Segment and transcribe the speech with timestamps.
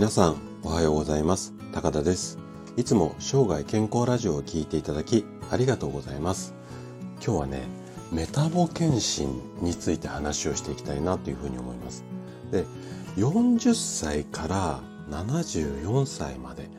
[0.00, 1.52] 皆さんおはようございます。
[1.74, 2.38] 高田です。
[2.78, 6.54] いつも生涯健康ラジオを聞いていただきありがとうございます。
[7.22, 7.64] 今日はね
[8.10, 12.06] メタボ検診について話をしていきたいなというふうに思います。
[12.50, 12.64] で
[13.18, 16.70] 40歳から74歳まで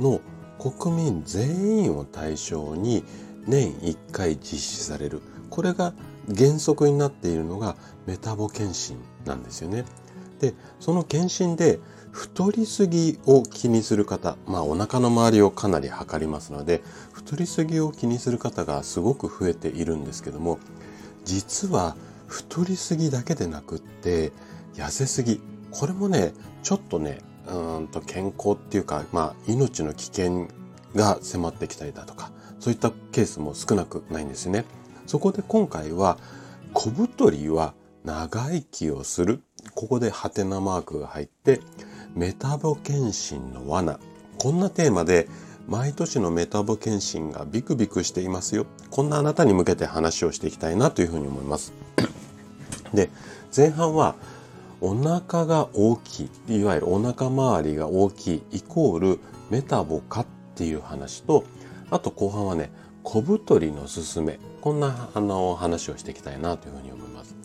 [0.00, 0.22] の
[0.58, 3.04] 国民全員を対象に
[3.46, 5.20] 年1回実施される。
[5.50, 5.92] これが
[6.34, 7.76] 原則になっているのが
[8.06, 9.84] メタボ検診なんですよね。
[10.42, 11.78] でその検診で
[12.10, 20.58] 太りすぎを気にする方、まあお腹の周りをかなり測りますので、太りすぎを気にする方がすごく増えているんですけども、
[21.24, 24.32] 実は太りすぎだけでなくって、
[24.74, 30.48] 痩せすぎ、これもね、ちょっとね、うんと健康っていうか、まあ命の危険
[30.94, 34.64] が迫ってきたりだとか、そういったケースも少なくないんですね。
[35.06, 36.18] そこで今回は、
[36.74, 37.74] 小太りは
[38.04, 39.42] 長生きをする。
[39.74, 41.60] ここでハテナマークが入って、
[42.14, 43.98] メタボ検診の罠。
[44.38, 45.28] こんなテーマで
[45.68, 48.66] 毎年のメタボ検診がビクビクしていますよ。
[48.90, 51.72] こんなあなたに向けて話をしていきたいなというふうに思います。
[52.92, 53.10] で、
[53.56, 54.14] 前半は
[54.80, 59.20] お腹が大きい、いわゆるお腹周りが大きいイコール
[59.50, 61.44] メタボかっていう話と、
[61.90, 62.72] あと後半はね、
[63.04, 64.38] 小太りのすすめ。
[64.60, 67.41] こんなあの話をしていきたいなというふうに思います。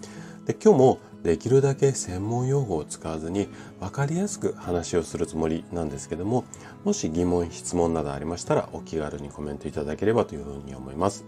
[0.47, 3.49] で、今日もできるだけ専門用語を使わずに
[3.81, 6.45] 分かりやすく話をするつもりなんですけども
[6.85, 11.25] もし疑問質問などありましたらお気軽にコメントいただければというふうに思います。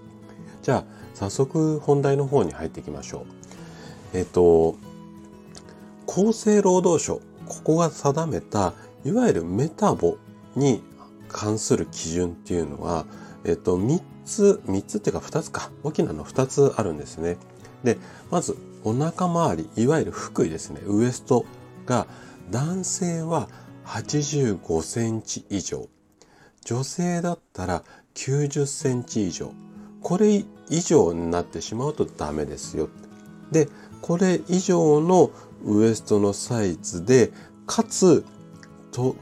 [0.62, 0.84] じゃあ
[1.16, 3.26] 早速本題の方に入っていきましょ
[4.14, 4.18] う。
[4.18, 4.78] えっと
[6.08, 10.18] 厚生労働省ここが定めたいわゆるメタボ
[10.56, 10.82] に
[11.28, 13.06] 関する基準っていうのは
[13.46, 15.72] えっと3つ3つっていうか2つか。
[15.84, 17.38] 大きなの2つあるんですね。
[17.84, 17.98] で
[18.32, 20.82] まずお腹周りいわゆる腹囲ですね。
[20.86, 21.46] ウエスト
[21.86, 22.08] が
[22.52, 23.50] 男性は
[23.86, 25.88] 85センチ以上。
[26.66, 27.84] 女性だったら
[28.16, 29.52] 90センチ以上。
[30.02, 32.90] これ以上になってしまうとダメですよ。
[33.52, 33.68] で
[34.02, 35.32] これ以上の
[35.66, 37.32] ウエストのサイズで
[37.66, 38.24] かつ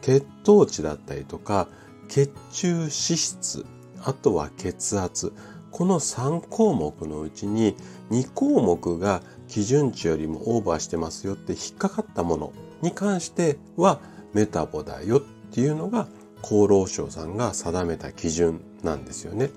[0.01, 1.67] 血糖値だったりとか
[2.07, 3.66] 血中脂質
[4.03, 5.34] あとは血圧
[5.72, 7.75] この3項目のうちに
[8.09, 14.00] 2項目が基準値よりもオーバーしてますよって引っかかったものに関しては
[14.34, 15.22] メタボだよっ
[15.52, 16.07] ていうのが
[16.41, 19.50] 厚労省さんが定めた基準なんですよね。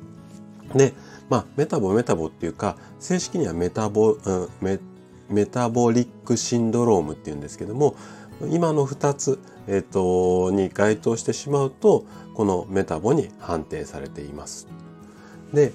[0.75, 0.95] で、
[1.29, 4.79] まあ、メタボメタボっていうか、正式にはメタボ、うん、メ
[5.29, 7.95] メタボリックシンドロームっていうんですけども、
[8.49, 14.69] 今の2つ、えっ、と、に該当してしまうと、このメタボに判定されています。
[15.53, 15.73] で、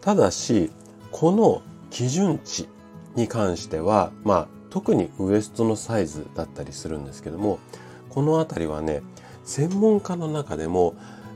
[0.00, 0.70] ただし、
[1.12, 2.68] この基準値
[3.14, 7.58] に関しては、まあ、特にウエストのサイズだったりするんですけども、
[8.10, 9.02] この辺りはね、
[9.44, 10.94] 専門家の中でも、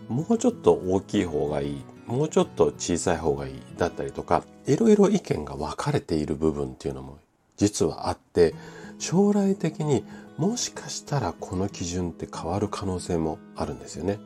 [0.08, 7.18] もうちょっと大きい方がいい、もうちょっと小さい方がいいだったりとか、いろいろ意見が分かれている部分っていうのも
[7.56, 8.54] 実はあって、
[8.98, 10.04] 将来的に
[10.38, 14.18] もしかしたらこの基準って変わる可能性もあるんですよね。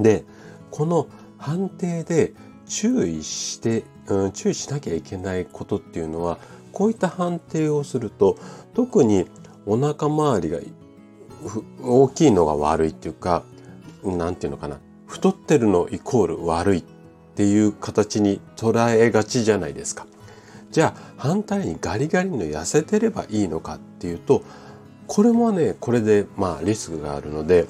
[0.00, 0.24] で、
[0.70, 1.06] この
[1.38, 2.34] 判定で
[2.66, 6.38] 注意して、うん、注意しなきゃいけないことっていうのは、
[6.72, 8.36] こういった判定をすると、
[8.74, 9.26] 特に
[9.66, 10.58] お腹周りが
[11.82, 13.42] 大きいのが悪いっていうか、
[14.02, 14.78] なんていうのかな。
[15.06, 16.84] 太ってるのイコール悪いっ
[17.34, 20.06] ていう形に捉えがちじゃないですか。
[20.70, 24.42] じゃあ反対にガリガリの痩せてればいいのかっていうと、
[25.06, 27.66] これもね、これでまあリスクがあるので、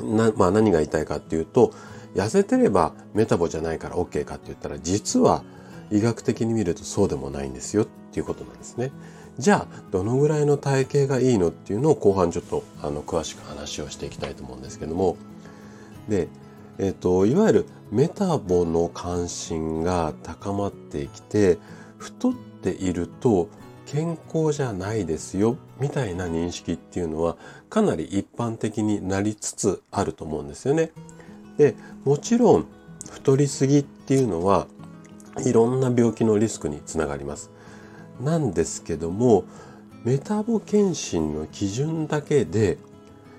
[0.00, 1.72] なまあ何が言いたいかっていうと、
[2.14, 5.44] 痩せてればメタボじゃないから OK かって言ったら実は
[5.90, 8.90] 医学的に見るとそうでもないんですよっていうことなんですね。
[9.38, 15.16] じゃあどのぐらいの体型がいいのっていうのを後半ちょっとあの詳しく話をしていきたいと思うんですけども
[16.08, 16.28] で、
[16.78, 21.58] えっ、ー、といわゆるメタボの関心が高まってきて
[21.98, 23.48] 太っていると
[23.90, 27.38] 健康じゃないですよみたいな認識っていうのは
[27.70, 30.90] かなり一般的になりつつあると思うんですよね。
[31.56, 31.74] で
[32.04, 32.66] もちろん
[33.10, 34.66] 太りすぎっていうのは
[35.38, 37.50] いろんな病気のリスクにつながります。
[38.20, 39.44] なんですけども
[40.04, 42.76] メタボ検診の基準だけで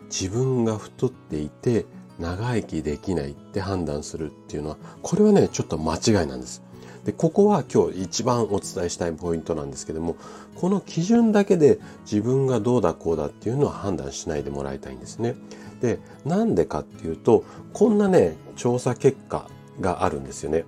[0.06, 1.86] 自分が太っていて
[2.18, 6.64] 長生きできないって判断するっていうのはこれはねちょっと間違いなんです。
[7.10, 10.16] でここは今日一番お伝えしたいポイントなんですけども
[10.54, 15.36] この基準だけで自分がどうだこうだっていうのは判断しないでもらいたいんですね。
[15.82, 19.50] でなんでかっていうとこんなね調査結果
[19.82, 20.66] があるんですよね。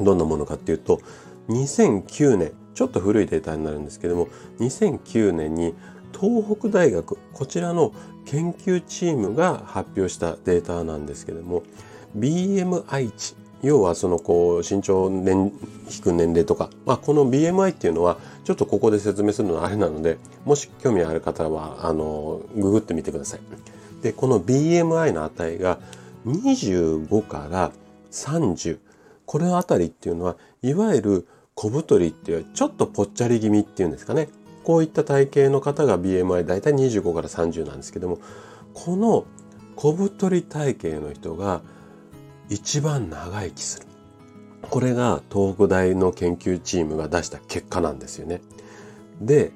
[0.00, 1.00] どんなものかっていうと
[1.48, 4.28] 2009年ちょっと古いデータになるんですけども
[4.60, 5.74] 2009年に
[6.16, 7.92] 東北大学こちらの
[8.24, 11.64] 研究チームが発表したデータなんですけども
[12.16, 15.52] BMI 値要はそのこう身長年
[15.90, 23.40] 引く年齢とか、まあ、この BMI っていうのはちょっとここで説明するのはあれなのでもし興味ある方はあのググってみてください。
[24.02, 25.78] でこの BMI の値が
[26.26, 27.72] 25から
[28.10, 28.78] 30
[29.24, 34.28] これのあたりっていうのはいわゆる小太りっていうちょっとぽっちゃり気味っていうんですかね。
[34.64, 38.18] こういった体型の方が BMI だいたい25から30なんですけども
[38.72, 39.26] この
[39.76, 41.60] 小太り体型の人が
[42.48, 43.86] 一番長生きする。
[44.62, 48.40] これが東北大の研究チームが出した結果なんですよね。
[49.20, 49.52] で、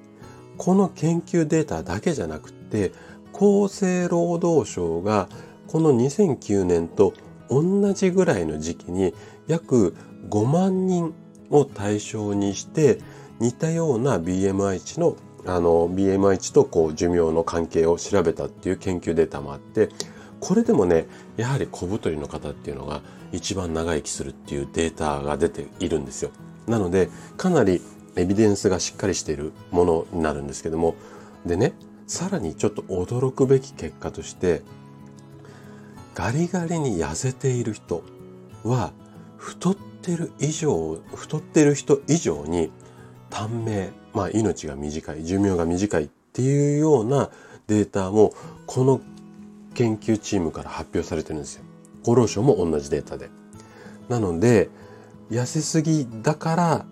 [0.57, 2.93] この研究データだけじゃなくて、
[3.33, 5.29] 厚生労働省が
[5.67, 7.15] この2009年と
[7.49, 9.15] 同じぐらいの時期に
[9.47, 9.95] 約
[10.29, 11.15] 5万人
[11.51, 12.99] を対象にして
[13.39, 19.89] 似たような BMI 値のあの BMI 値とこう寿命の関係を調べたっていう研究データもあって
[20.41, 21.07] これでもね
[21.37, 23.03] やはり小太りの方っていうのが
[23.33, 26.31] 一番長生きするっていうデータが出ているんですよ。
[26.67, 27.81] なのでかなり
[28.17, 30.97] エビデンスがしっかりしているものになるんですけども
[31.47, 31.73] でね
[32.07, 34.63] さらにちょっと驚くべき結果として
[36.15, 38.03] ガリガリに痩せている人
[38.65, 38.93] は
[39.37, 42.71] 太ってる以上太ってる人以上に
[43.31, 47.31] 短命まあ命が短い寿命が短いっていうような
[47.69, 48.33] データも
[48.67, 49.01] この
[49.79, 51.63] 研究チームから発表されてるんですよ。
[52.03, 53.31] 厚労省も同じデータで。
[54.09, 54.71] なので、
[55.31, 56.87] 痩せすぎだから、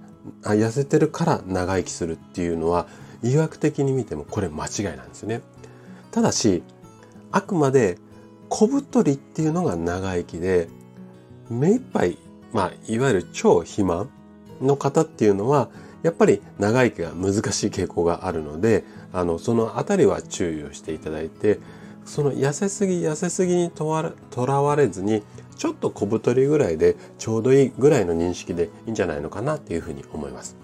[0.44, 2.86] あ痩せてるから長生きするっていうのは、
[3.24, 5.40] 医学的に見てもこれ間違いなんですよね。
[6.12, 6.62] ただし、
[7.32, 7.98] あくまで
[8.50, 10.68] 小太りっていうのが長生きで、
[11.50, 12.18] 目いっぱい、
[12.52, 14.10] まあ、いわゆる超肥満
[14.60, 15.70] の方っていうのは、
[16.04, 21.58] やっぱり長生きが難しい傾向があるので、あの、そのあたりは注意をしていただいて、
[22.06, 25.22] その痩せすぎ痩せすぎにとらわれずに
[25.56, 30.56] ちょっと小太りぐらいでちょうどいいぐらいの認識でいいんじゃないのかなっていうふうに思います。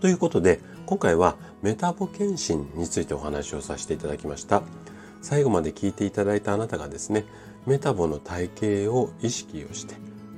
[0.00, 4.62] ということで今回はメタボ検診についてお話をさせていただきました。
[5.20, 7.24] 最後まで聞いていただいたあなたがですね
[7.66, 8.50] メタボの体
[8.86, 9.94] 型を意識をして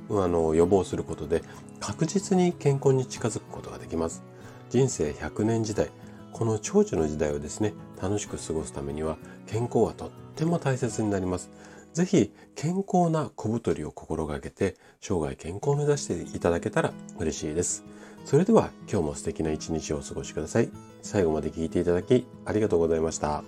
[0.09, 1.43] あの予防することで
[1.79, 4.23] 確実に健康に近づくことができます。
[4.69, 5.89] 人生100年時代
[6.33, 9.17] この長寿の時代をですね楽しく過ごすためには
[9.47, 11.49] 健康はとっても大切になります。
[11.93, 17.83] ぜひ健康な小太りを心がけて生涯健康を目指していただけたら嬉しいです。
[18.25, 20.69] それでは今日も素敵な一日をお過ごしください。
[21.01, 23.43] 最後まで聴いていただきありがとうございました。